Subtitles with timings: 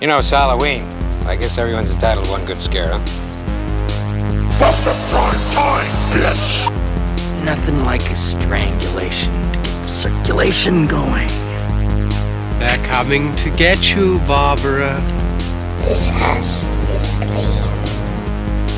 [0.00, 0.84] You know, it's Halloween.
[1.26, 3.00] I guess everyone's entitled to one good scare, huh?
[4.60, 7.44] What's the prime time, bitch?
[7.44, 11.26] Nothing like a strangulation to get the circulation going.
[12.60, 15.00] They're coming to get you, Barbara.
[15.80, 17.58] This house is clean.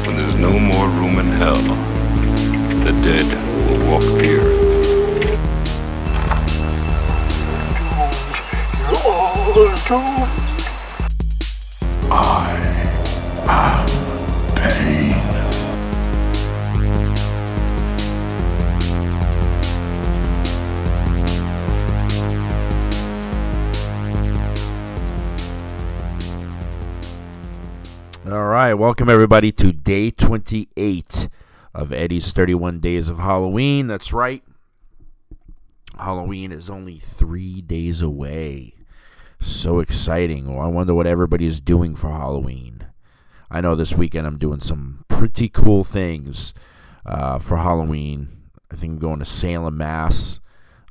[0.07, 1.60] When there's no more room in hell,
[2.80, 3.27] the dead
[3.68, 4.71] will walk the earth.
[9.93, 10.49] I
[28.30, 31.28] All right, welcome everybody to day 28
[31.74, 33.88] of Eddie's 31 Days of Halloween.
[33.88, 34.45] That's right.
[35.98, 38.74] Halloween is only three days away.
[39.40, 40.54] So exciting.
[40.54, 42.79] Well, I wonder what everybody's doing for Halloween.
[43.51, 46.54] I know this weekend I'm doing some pretty cool things
[47.04, 48.51] uh, for Halloween.
[48.70, 50.40] I think I'm going to Salem, Mass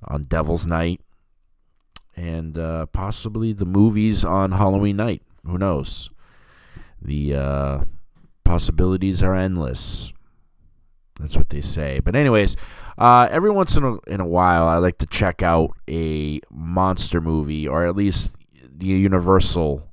[0.03, 1.01] on Devil's Night.
[2.15, 5.21] And uh, possibly the movies on Halloween night.
[5.45, 6.09] Who knows?
[7.01, 7.79] the uh,
[8.43, 10.13] possibilities are endless.
[11.19, 11.99] That's what they say.
[11.99, 12.55] But anyways,
[12.97, 17.19] uh, every once in a, in a while, I like to check out a monster
[17.19, 18.35] movie, or at least
[18.69, 19.88] the Universal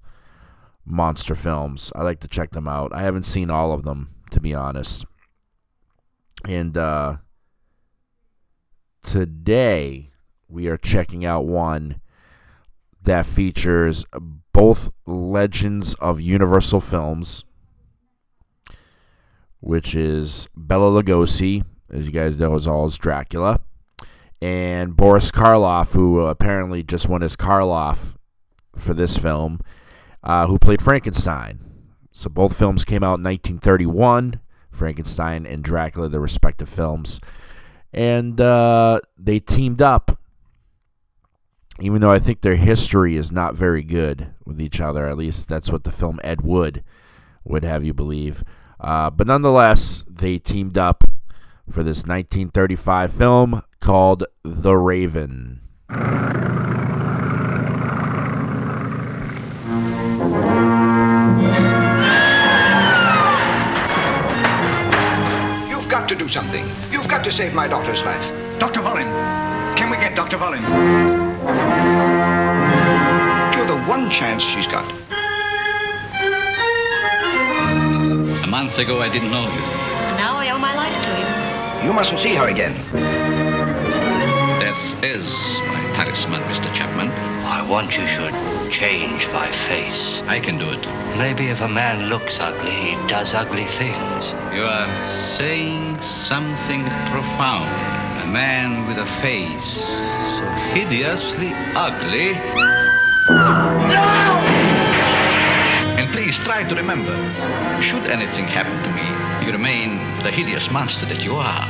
[0.86, 1.92] monster films.
[1.94, 2.94] I like to check them out.
[2.94, 5.04] I haven't seen all of them, to be honest.
[6.44, 7.16] And uh,
[9.02, 10.10] today,
[10.48, 12.00] we are checking out one
[13.02, 14.04] that features
[14.52, 17.44] both legends of Universal Films,
[19.60, 23.60] which is Bela Lugosi, as you guys know, is all as Dracula,
[24.40, 28.14] and Boris Karloff, who apparently just won his Karloff
[28.76, 29.60] for this film,
[30.22, 31.60] uh, who played Frankenstein.
[32.12, 34.40] So both films came out in 1931,
[34.70, 37.20] Frankenstein and Dracula, the respective films,
[37.92, 40.18] and uh, they teamed up
[41.80, 45.06] even though I think their history is not very good with each other.
[45.06, 46.82] At least that's what the film Ed Wood
[47.44, 48.42] would have you believe.
[48.80, 51.04] Uh, but nonetheless, they teamed up
[51.68, 55.60] for this 1935 film called The Raven.
[66.06, 66.64] Got to do something.
[66.92, 68.22] You've got to save my daughter's life.
[68.60, 68.78] Dr.
[68.78, 69.10] Vollin,
[69.74, 70.38] can we get Dr.
[70.38, 70.62] Vollin?
[73.56, 74.88] You're the one chance she's got.
[78.44, 79.60] A month ago, I didn't know you.
[80.14, 81.10] Now I owe my life to
[81.82, 81.88] you.
[81.88, 82.74] You mustn't see her again.
[84.60, 85.26] Death is
[85.66, 86.72] my talisman, Mr.
[86.72, 87.10] Chapman.
[87.44, 90.20] I want you should change my face.
[90.28, 90.86] I can do it.
[91.18, 94.15] Maybe if a man looks ugly, he does ugly things.
[94.56, 97.68] You are saying something profound.
[98.22, 99.74] A man with a face
[100.38, 102.32] so hideously ugly.
[105.98, 107.14] And please try to remember,
[107.82, 111.68] should anything happen to me, you remain the hideous monster that you are.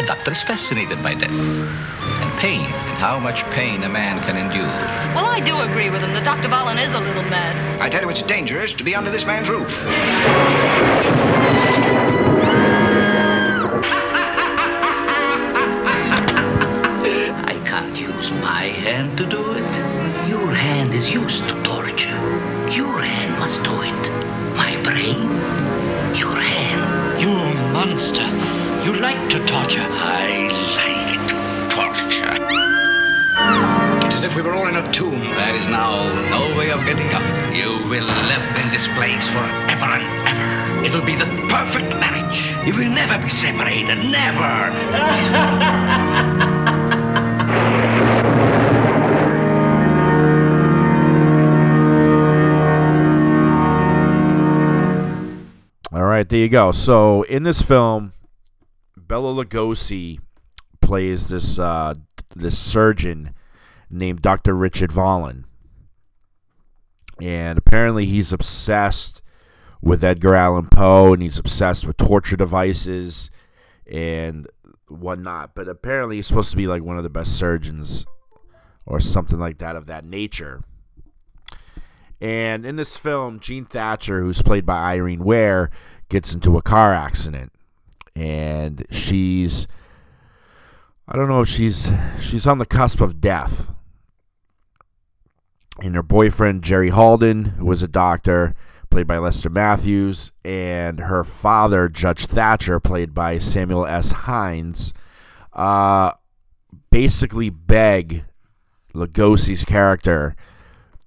[0.00, 2.07] The doctor is fascinated by death
[2.38, 4.62] pain and how much pain a man can endure.
[5.14, 6.48] Well, I do agree with him that Dr.
[6.48, 7.80] Vollin is a little mad.
[7.80, 9.68] I tell you, it's dangerous to be under this man's roof.
[42.68, 43.96] You will never be separated.
[43.96, 44.42] Never.
[55.90, 56.70] All right, there you go.
[56.72, 58.12] So in this film,
[58.98, 60.18] Bela Lugosi
[60.82, 61.94] plays this uh,
[62.36, 63.34] this surgeon
[63.88, 64.52] named Dr.
[64.52, 65.44] Richard Vollin,
[67.18, 69.22] and apparently he's obsessed
[69.80, 73.30] with Edgar Allan Poe, and he's obsessed with torture devices
[73.90, 74.46] and
[74.88, 75.54] whatnot.
[75.54, 78.06] But apparently he's supposed to be like one of the best surgeons
[78.86, 80.62] or something like that of that nature.
[82.20, 85.70] And in this film, Jean Thatcher, who's played by Irene Ware,
[86.08, 87.52] gets into a car accident.
[88.16, 89.68] And she's
[91.06, 91.90] I don't know if she's
[92.20, 93.72] she's on the cusp of death.
[95.80, 98.54] and her boyfriend Jerry Halden, who was a doctor,
[98.90, 104.12] played by Lester Matthews, and her father Judge Thatcher, played by Samuel S.
[104.12, 104.92] Hinds,
[105.52, 106.12] uh,
[106.90, 108.24] basically beg
[108.94, 110.34] Lugosi's character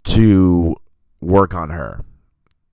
[0.04, 0.76] to
[1.20, 2.04] work on her.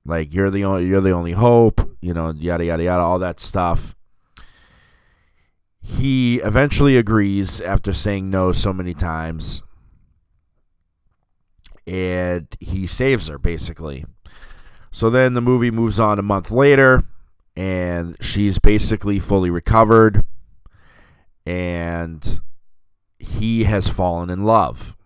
[0.05, 3.39] Like you're the only you're the only hope, you know, yada yada yada, all that
[3.39, 3.95] stuff.
[5.81, 9.63] He eventually agrees after saying no so many times.
[11.87, 14.05] And he saves her basically.
[14.91, 17.05] So then the movie moves on a month later
[17.57, 20.25] and she's basically fully recovered
[21.47, 22.41] and
[23.19, 24.97] he has fallen in love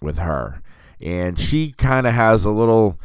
[0.00, 0.62] with her
[1.00, 2.98] and she kind of has a little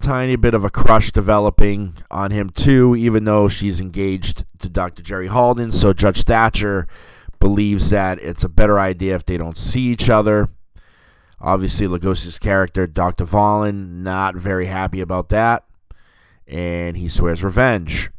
[0.00, 5.02] tiny bit of a crush developing on him too, even though she's engaged to Dr.
[5.02, 5.72] Jerry Halden.
[5.72, 6.86] So Judge Thatcher
[7.40, 10.50] believes that it's a better idea if they don't see each other.
[11.40, 13.24] Obviously, Lugosi's character, Dr.
[13.24, 15.64] Vaughn, not very happy about that,
[16.46, 18.10] and he swears revenge.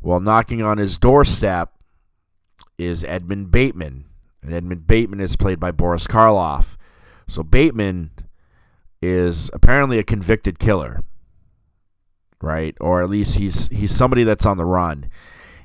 [0.00, 1.72] While knocking on his doorstep
[2.78, 4.06] is Edmond Bateman,
[4.42, 6.76] and Edmond Bateman is played by Boris Karloff.
[7.28, 8.10] So Bateman
[9.00, 11.02] is apparently a convicted killer,
[12.40, 12.76] right?
[12.80, 15.10] Or at least he's he's somebody that's on the run,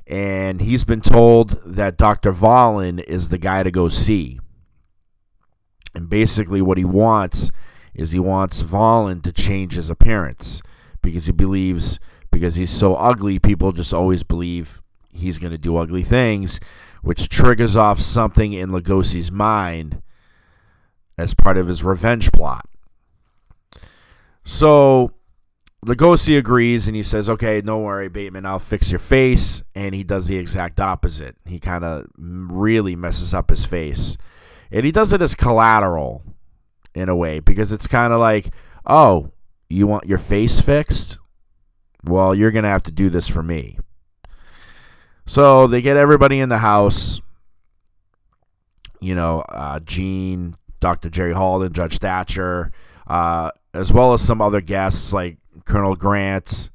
[0.06, 2.32] and he's been told that Dr.
[2.32, 4.38] Vollin is the guy to go see.
[5.98, 7.50] And basically, what he wants
[7.92, 10.62] is he wants Vollin to change his appearance
[11.02, 11.98] because he believes
[12.30, 14.80] because he's so ugly, people just always believe
[15.10, 16.60] he's going to do ugly things,
[17.02, 20.00] which triggers off something in Lugosi's mind
[21.18, 22.64] as part of his revenge plot.
[24.44, 25.10] So
[25.84, 29.64] Lugosi agrees and he says, Okay, don't worry, Bateman, I'll fix your face.
[29.74, 31.34] And he does the exact opposite.
[31.44, 34.16] He kind of really messes up his face.
[34.70, 36.22] And he does it as collateral
[36.94, 38.50] in a way because it's kind of like,
[38.86, 39.30] Oh,
[39.68, 41.18] you want your face fixed?
[42.04, 43.78] Well, you're going to have to do this for me.
[45.26, 47.20] So they get everybody in the house.
[49.00, 51.10] You know, uh, Jean, Dr.
[51.10, 52.72] Jerry Halden, Judge Thatcher,
[53.06, 56.70] uh, as well as some other guests like Colonel Grant,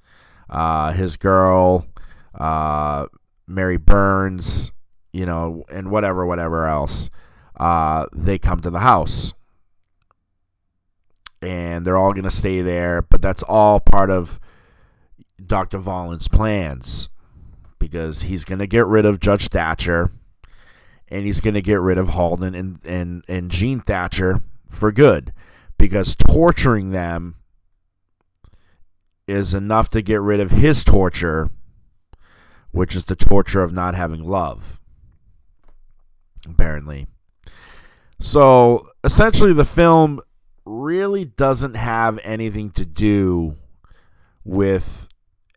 [0.49, 1.87] uh, his girl,
[2.35, 3.07] uh,
[3.47, 4.71] Mary Burns,
[5.11, 7.09] you know, and whatever, whatever else.
[7.57, 9.33] Uh, they come to the house.
[11.41, 14.39] And they're all going to stay there, but that's all part of
[15.45, 15.77] Dr.
[15.77, 17.09] Vollin's plans
[17.79, 20.11] because he's going to get rid of Judge Thatcher
[21.09, 25.33] and he's going to get rid of Halden and, and, and Jean Thatcher for good
[25.77, 27.35] because torturing them
[29.27, 31.49] is enough to get rid of his torture,
[32.71, 34.79] which is the torture of not having love,
[36.47, 37.07] apparently.
[38.23, 40.21] So essentially, the film
[40.63, 43.57] really doesn't have anything to do
[44.45, 45.09] with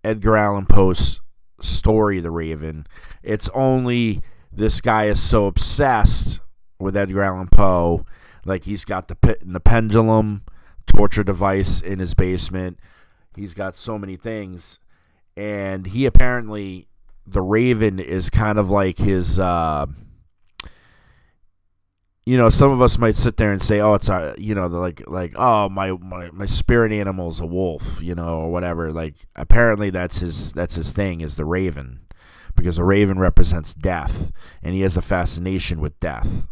[0.02, 1.20] Edgar Allan Poe's
[1.60, 2.88] story, The Raven.
[3.22, 4.20] It's only
[4.52, 6.40] this guy is so obsessed
[6.80, 8.04] with Edgar Allan Poe
[8.44, 10.42] like he's got the pit and the pendulum
[10.86, 12.80] torture device in his basement.
[13.36, 14.80] He's got so many things,
[15.36, 16.88] and he apparently
[17.24, 19.38] the Raven is kind of like his.
[19.38, 19.86] Uh,
[22.26, 24.66] you know, some of us might sit there and say, "Oh, it's a," you know,
[24.66, 28.92] like like oh my my my spirit animal is a wolf, you know, or whatever.
[28.92, 32.00] Like apparently that's his that's his thing is the Raven,
[32.56, 36.48] because the Raven represents death, and he has a fascination with death.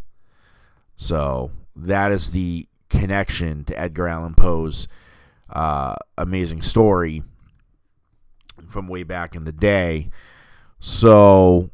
[0.97, 4.87] So that is the connection to Edgar Allan Poe's
[5.50, 7.25] uh, amazing story
[8.69, 10.09] from way back in the day.
[10.78, 11.71] So,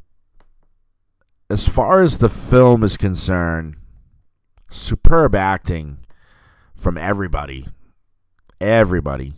[1.51, 3.75] as far as the film is concerned,
[4.71, 5.99] superb acting
[6.73, 7.67] from everybody.
[8.59, 9.33] Everybody.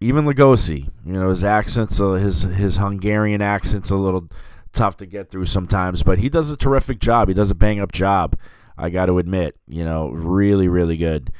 [0.00, 4.28] Even Lugosi, you know, his accents, uh, his his Hungarian accent's a little
[4.72, 7.28] tough to get through sometimes, but he does a terrific job.
[7.28, 8.36] He does a bang up job.
[8.76, 11.30] I got to admit, you know, really, really good,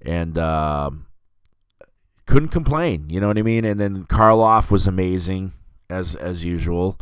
[0.00, 0.90] and uh,
[2.26, 3.10] couldn't complain.
[3.10, 3.64] You know what I mean?
[3.64, 5.52] And then Karloff was amazing
[5.90, 6.98] as as usual.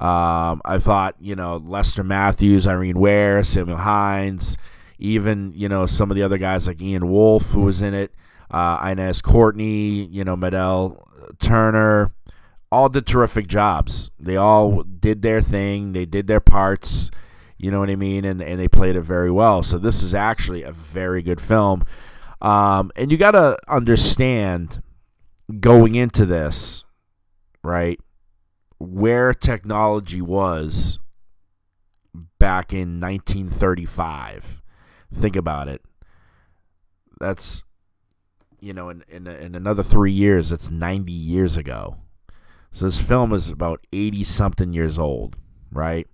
[0.00, 4.56] Um, I thought, you know, Lester Matthews, Irene Ware, Samuel Hinds,
[4.98, 8.14] even you know some of the other guys like Ian Wolfe who was in it,
[8.50, 11.06] uh, Inez Courtney, you know, Maidel
[11.38, 12.12] Turner,
[12.72, 14.10] all did terrific jobs.
[14.18, 15.92] They all did their thing.
[15.92, 17.10] They did their parts.
[17.58, 18.24] You know what I mean?
[18.24, 19.62] And and they played it very well.
[19.62, 21.84] So this is actually a very good film.
[22.40, 24.82] Um, and you got to understand
[25.60, 26.84] going into this,
[27.62, 28.00] right?
[28.80, 30.98] Where technology was
[32.38, 34.62] back in 1935.
[35.12, 35.82] Think about it.
[37.20, 37.62] that's
[38.60, 41.98] you know in in, in another three years, that's 90 years ago.
[42.72, 45.36] So this film is about 80 something years old,
[45.70, 46.06] right?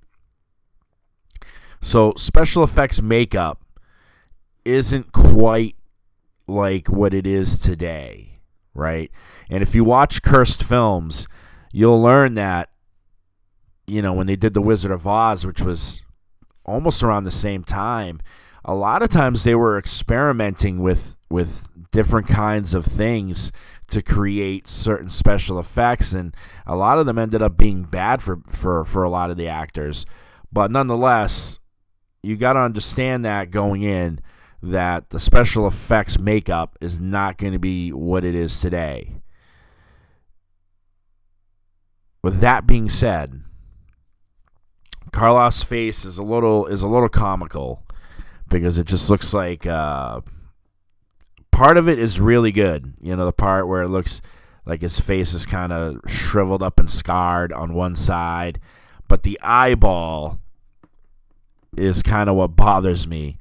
[1.82, 3.62] So special effects makeup
[4.64, 5.76] isn't quite
[6.48, 8.40] like what it is today,
[8.74, 9.10] right?
[9.48, 11.28] And if you watch cursed films,
[11.76, 12.70] you'll learn that
[13.86, 16.02] you know when they did the Wizard of Oz, which was
[16.64, 18.18] almost around the same time,
[18.64, 23.52] a lot of times they were experimenting with with different kinds of things
[23.88, 26.34] to create certain special effects and
[26.66, 29.46] a lot of them ended up being bad for for for a lot of the
[29.46, 30.06] actors.
[30.50, 31.58] But nonetheless
[32.22, 34.20] you got to understand that going in
[34.62, 39.20] that the special effects makeup is not going to be what it is today
[42.26, 43.40] with that being said
[45.12, 47.84] Karloff's face is a little is a little comical
[48.48, 50.22] because it just looks like uh,
[51.52, 52.94] part of it is really good.
[53.00, 54.20] You know, the part where it looks
[54.64, 58.58] like his face is kind of shriveled up and scarred on one side,
[59.06, 60.40] but the eyeball
[61.76, 63.38] is kind of what bothers me,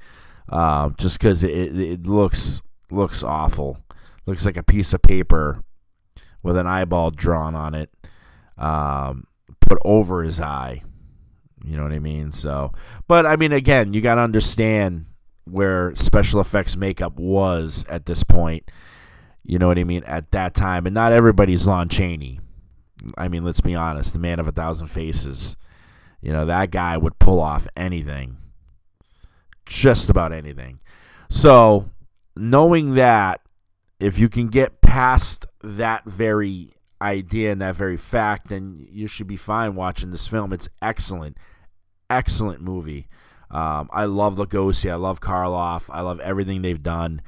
[0.48, 2.62] uh, just because it, it looks
[2.92, 3.78] looks awful.
[4.26, 5.64] Looks like a piece of paper
[6.40, 7.90] with an eyeball drawn on it,
[8.58, 9.26] um,
[9.60, 10.82] put over his eye.
[11.64, 12.32] You know what I mean?
[12.32, 12.72] So,
[13.08, 15.06] but I mean, again, you got to understand
[15.44, 18.70] where special effects makeup was at this point.
[19.42, 20.04] You know what I mean?
[20.04, 22.40] At that time, and not everybody's Lon Chaney.
[23.16, 25.56] I mean, let's be honest, the man of a thousand faces.
[26.20, 28.38] You know, that guy would pull off anything,
[29.66, 30.80] just about anything.
[31.28, 31.90] So,
[32.36, 33.40] knowing that,
[34.00, 39.26] if you can get past that very idea and that very fact, then you should
[39.26, 40.52] be fine watching this film.
[40.52, 41.38] It's excellent
[42.10, 43.06] excellent movie.
[43.50, 44.90] Um, I love Lugosi.
[44.90, 45.88] I love Karloff.
[45.90, 47.22] I love everything they've done.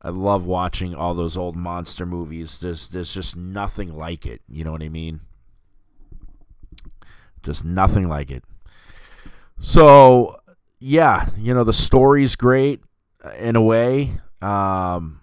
[0.00, 2.60] I love watching all those old monster movies.
[2.60, 4.42] There's there's just nothing like it.
[4.48, 5.20] You know what I mean?
[7.42, 8.44] Just nothing like it.
[9.58, 10.40] So
[10.78, 12.80] yeah, you know the story's great
[13.24, 14.20] uh, in a way.
[14.40, 15.20] Um,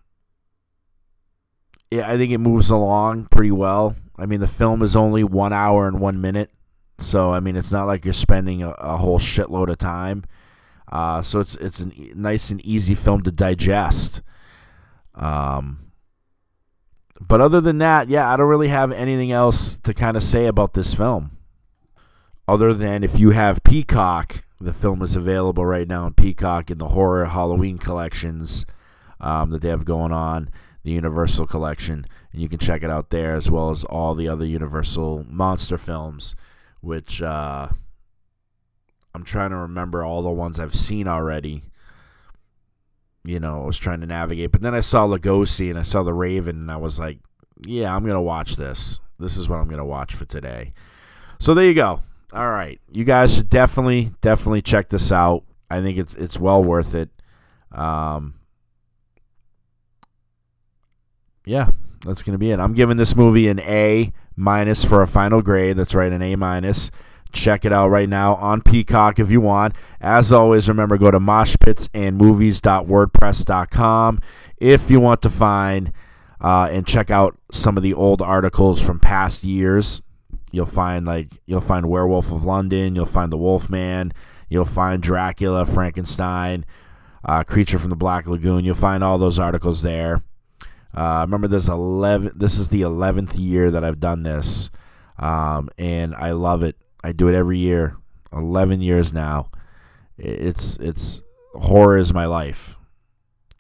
[1.96, 3.96] yeah, I think it moves along pretty well.
[4.18, 6.52] I mean, the film is only one hour and one minute.
[6.98, 10.24] So I mean, it's not like you're spending a, a whole shitload of time.
[10.92, 14.22] Uh, so it's it's a nice and easy film to digest.
[15.16, 15.92] Um,
[17.20, 20.46] but other than that, yeah, I don't really have anything else to kind of say
[20.46, 21.38] about this film.
[22.48, 26.78] Other than if you have Peacock, the film is available right now on Peacock in
[26.78, 28.66] the horror Halloween collections
[29.20, 30.50] um, that they have going on,
[30.86, 34.30] the Universal collection, and you can check it out there as well as all the
[34.30, 36.36] other Universal monster films
[36.86, 37.68] which uh,
[39.14, 41.64] I'm trying to remember all the ones I've seen already.
[43.24, 46.04] You know, I was trying to navigate, but then I saw Lugosi and I saw
[46.04, 47.18] The Raven, and I was like,
[47.66, 49.00] "Yeah, I'm gonna watch this.
[49.18, 50.74] This is what I'm gonna watch for today."
[51.40, 52.04] So there you go.
[52.32, 55.44] All right, you guys should definitely, definitely check this out.
[55.72, 57.10] I think it's it's well worth it.
[57.72, 58.36] Um,
[61.46, 61.70] yeah,
[62.04, 62.60] that's gonna be it.
[62.60, 65.78] I'm giving this movie an A minus for a final grade.
[65.78, 66.92] That's right, an A minus.
[67.32, 69.76] Check it out right now on Peacock if you want.
[70.00, 74.20] As always, remember go to moshpitsandmovies.wordpress.com
[74.58, 75.92] if you want to find
[76.40, 80.02] uh, and check out some of the old articles from past years.
[80.52, 84.14] You'll find like you'll find Werewolf of London, you'll find the Wolfman,
[84.48, 86.66] you'll find Dracula, Frankenstein,
[87.26, 88.64] uh, Creature from the Black Lagoon.
[88.64, 90.24] You'll find all those articles there.
[90.96, 92.32] Uh, remember, this eleven.
[92.36, 94.72] This is the eleventh year that I've done this,
[95.20, 96.78] um, and I love it.
[97.04, 97.98] I do it every year.
[98.32, 99.50] Eleven years now.
[100.18, 101.22] It's it's
[101.54, 102.78] horror is my life.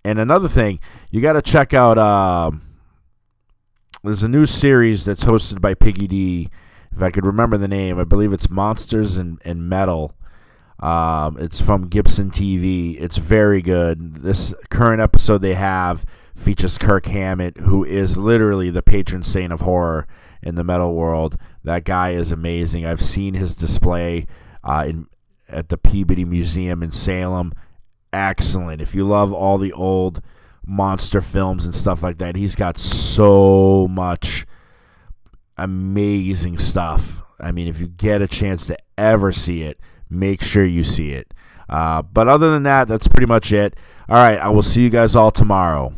[0.04, 0.80] And another thing,
[1.12, 1.98] you got to check out.
[1.98, 2.51] Uh,
[4.04, 6.50] there's a new series that's hosted by Piggy D.
[6.96, 10.15] If I could remember the name, I believe it's Monsters and, and Metal.
[10.80, 13.01] Um, it's from Gibson TV.
[13.01, 14.18] It's very good.
[14.18, 19.62] This current episode they have features Kirk Hammett, who is literally the patron saint of
[19.62, 20.08] horror
[20.42, 21.38] in the metal world.
[21.63, 22.86] That guy is amazing.
[22.86, 24.27] I've seen his display
[24.63, 25.08] uh, in
[25.48, 27.54] at the Peabody Museum in Salem.
[28.12, 28.82] Excellent.
[28.82, 30.22] If you love all the old
[30.65, 34.46] monster films and stuff like that, he's got so much
[35.58, 37.22] amazing stuff.
[37.39, 41.12] I mean, if you get a chance to ever see it, make sure you see
[41.12, 41.34] it.
[41.68, 43.75] Uh, but other than that, that's pretty much it.
[44.08, 45.94] All right, I will see you guys all tomorrow.